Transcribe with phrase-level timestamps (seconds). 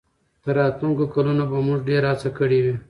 [0.43, 2.75] تر راتلونکو کلونو به موږ ډېره هڅه کړې وي.